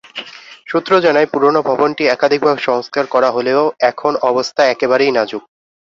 [0.67, 3.61] সূত্র জানায়, পুরোনো ভবনটি একাধিকবার সংস্কার করা হলেও
[3.89, 5.43] এখন অবস্থা একেবারেই নাজুক।